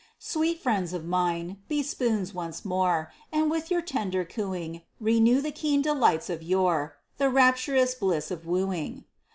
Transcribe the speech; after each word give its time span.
Sweet 0.17 0.59
friends 0.59 0.93
of 0.93 1.05
mine, 1.05 1.57
be 1.67 1.83
spoons 1.83 2.33
once 2.33 2.65
more, 2.65 3.11
And 3.31 3.51
with 3.51 3.69
your 3.69 3.83
tender 3.83 4.25
cooing 4.25 4.81
Renew 4.99 5.41
the 5.41 5.51
keen 5.51 5.83
delights 5.83 6.27
of 6.27 6.41
yore 6.41 6.95
The 7.19 7.29
rapturous 7.29 7.93
bliss 7.93 8.31
of 8.31 8.47
wooing. 8.47 9.03